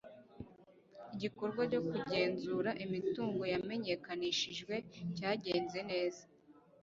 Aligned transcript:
igikorwa 1.13 1.61
cyo 1.71 1.81
kugenzura 1.89 2.69
imitungo 2.83 3.41
yamenyekanishijwe 3.53 4.75
cyagenze 5.15 5.79
neza 5.91 6.23